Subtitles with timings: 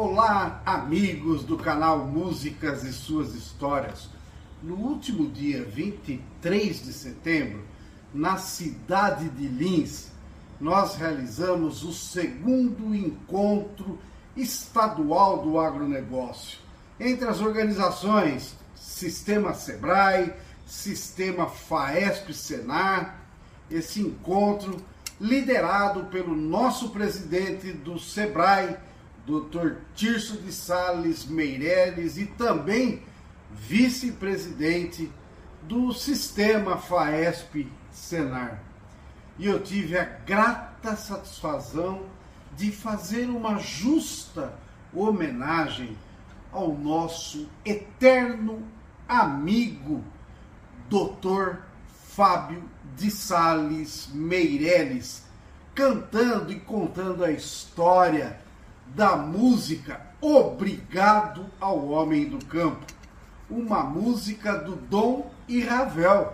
[0.00, 4.08] Olá, amigos do canal Músicas e Suas Histórias.
[4.62, 7.64] No último dia 23 de setembro,
[8.14, 10.12] na cidade de Lins,
[10.60, 13.98] nós realizamos o segundo encontro
[14.36, 16.60] estadual do agronegócio
[17.00, 20.32] entre as organizações Sistema Sebrae,
[20.64, 23.18] Sistema Faesp Senar.
[23.68, 24.76] Esse encontro
[25.20, 28.76] liderado pelo nosso presidente do Sebrae,
[29.28, 29.82] Dr.
[29.94, 33.02] Tirso de Sales Meireles, e também
[33.52, 35.12] vice-presidente
[35.62, 38.62] do sistema FAESP Senar.
[39.38, 42.06] E eu tive a grata satisfação
[42.56, 44.54] de fazer uma justa
[44.94, 45.94] homenagem
[46.50, 48.62] ao nosso eterno
[49.06, 50.02] amigo,
[50.88, 51.58] Dr.
[52.08, 52.64] Fábio
[52.96, 55.24] de Sales Meireles,
[55.74, 58.40] cantando e contando a história
[58.94, 62.84] da música Obrigado ao Homem do Campo,
[63.48, 66.32] uma música do Dom e Ravel.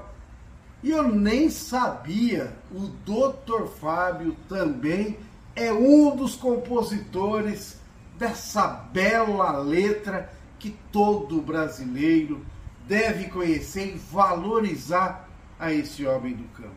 [0.82, 3.66] E eu nem sabia, o Dr.
[3.78, 5.18] Fábio também
[5.54, 7.78] é um dos compositores
[8.18, 12.44] dessa bela letra que todo brasileiro
[12.88, 16.74] deve conhecer e valorizar a esse homem do campo.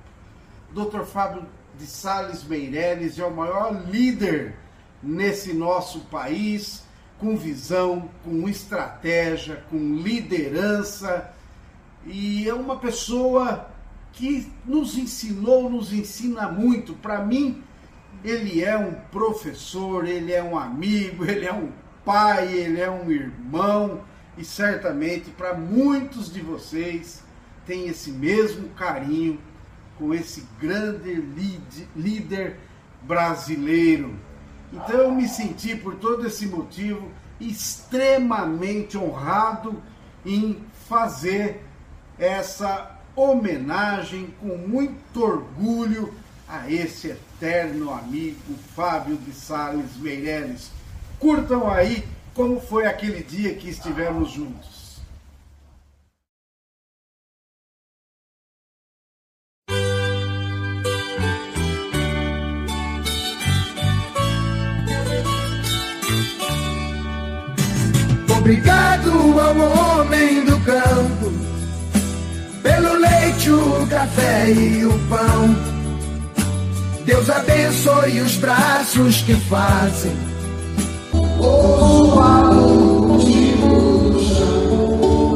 [0.73, 1.05] Dr.
[1.05, 1.45] Fábio
[1.79, 4.57] de Sales Meireles é o maior líder
[5.01, 6.83] nesse nosso país,
[7.19, 11.33] com visão, com estratégia, com liderança,
[12.05, 13.69] e é uma pessoa
[14.13, 16.93] que nos ensinou, nos ensina muito.
[16.93, 17.63] Para mim,
[18.23, 21.71] ele é um professor, ele é um amigo, ele é um
[22.03, 24.01] pai, ele é um irmão,
[24.37, 27.23] e certamente para muitos de vocês
[27.65, 29.39] tem esse mesmo carinho
[29.97, 31.13] com esse grande
[31.95, 32.57] líder
[33.01, 34.15] brasileiro.
[34.71, 39.81] Então eu me senti, por todo esse motivo, extremamente honrado
[40.25, 41.63] em fazer
[42.19, 46.13] essa homenagem com muito orgulho
[46.47, 50.71] a esse eterno amigo Fábio de Sales Meireles.
[51.19, 54.76] Curtam aí como foi aquele dia que estivemos juntos.
[68.47, 71.33] Obrigado ao homem do campo,
[72.63, 75.53] pelo leite, o café e o pão.
[77.03, 80.15] Deus abençoe os braços que fazem
[81.11, 82.17] o
[84.17, 85.33] chão.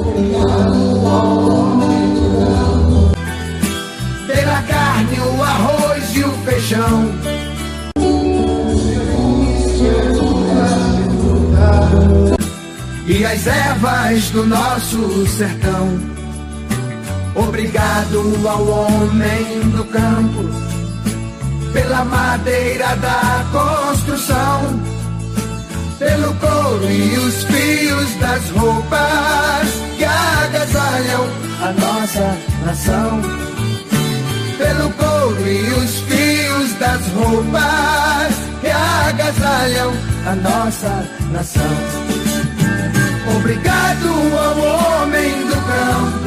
[0.00, 3.16] Obrigado ao homem do campo,
[4.26, 7.35] pela carne, o arroz e o feijão.
[13.06, 15.98] E as ervas do nosso sertão.
[17.34, 20.66] Obrigado ao homem do campo
[21.72, 24.80] pela madeira da construção,
[25.98, 29.68] pelo couro e os fios das roupas
[29.98, 31.26] que agasalham
[31.62, 33.20] a nossa nação.
[34.58, 39.92] Pelo couro e os fios das roupas que agasalham
[40.26, 42.25] a nossa nação.
[43.46, 44.58] Obrigado ao
[45.02, 46.26] homem do campo.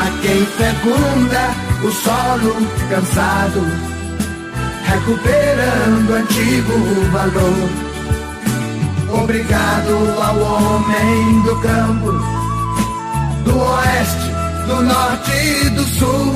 [0.00, 1.42] A quem fecunda
[1.84, 2.52] o solo
[2.88, 3.97] cansado
[4.88, 6.74] recuperando antigo
[7.12, 7.68] valor.
[9.22, 12.12] Obrigado ao homem do campo,
[13.44, 14.30] do oeste,
[14.66, 16.34] do norte e do sul.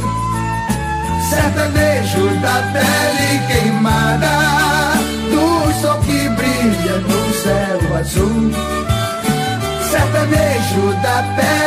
[1.31, 4.28] Sertanejo da pele queimada,
[5.31, 8.51] do sol que brilha no céu azul.
[9.91, 11.61] Sertanejo da pele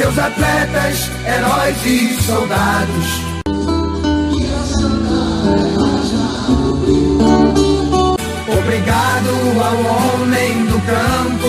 [0.00, 3.06] Seus atletas, heróis e soldados.
[8.48, 9.30] Obrigado
[9.62, 11.48] ao homem do campo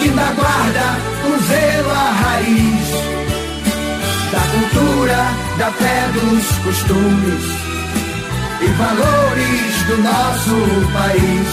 [0.00, 0.96] que da guarda
[1.26, 2.88] o zelo a raiz
[4.32, 5.20] da cultura
[5.58, 7.44] da fé dos costumes
[8.62, 10.56] e valores do nosso
[10.94, 11.48] país.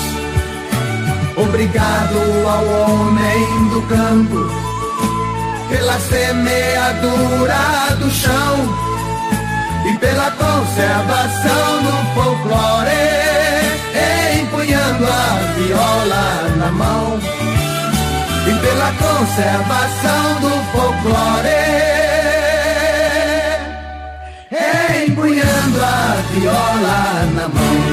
[1.36, 2.16] Obrigado
[2.48, 4.67] ao homem do campo
[5.70, 8.56] pela semeadura do chão
[9.86, 12.92] e pela conservação do folclore,
[14.42, 17.20] empunhando a viola na mão
[18.48, 21.48] e pela conservação do folclore,
[25.06, 27.87] empunhando a viola na mão.